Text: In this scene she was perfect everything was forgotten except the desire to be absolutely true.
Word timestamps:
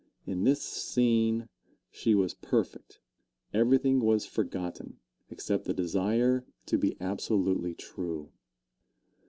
In 0.25 0.45
this 0.45 0.63
scene 0.63 1.47
she 1.91 2.15
was 2.15 2.33
perfect 2.33 2.99
everything 3.53 3.99
was 3.99 4.25
forgotten 4.25 4.97
except 5.29 5.65
the 5.65 5.75
desire 5.75 6.43
to 6.65 6.79
be 6.79 6.97
absolutely 6.99 7.75
true. 7.75 8.31